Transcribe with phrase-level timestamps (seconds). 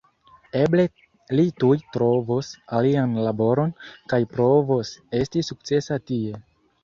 [0.59, 0.85] Eble
[1.39, 2.47] li tuj trovos
[2.79, 3.75] alian laboron,
[4.13, 6.43] kaj provos esti sukcesa tie.